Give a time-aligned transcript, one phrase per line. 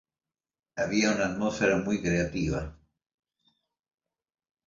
[0.77, 2.75] Había una atmósfera muy creativa.